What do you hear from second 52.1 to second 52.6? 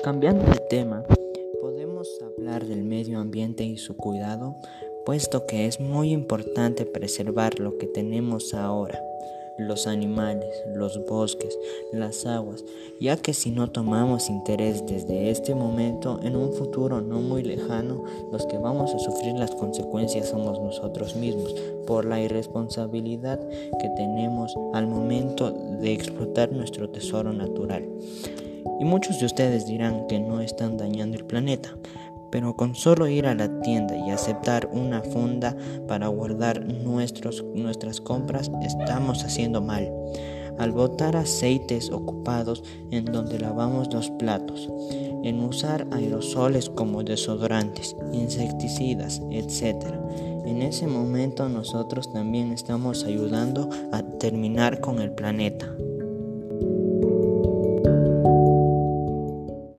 también